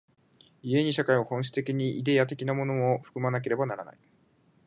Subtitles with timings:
[0.63, 3.99] 故に社会は本質的にイデヤ的なものを含まなければならない。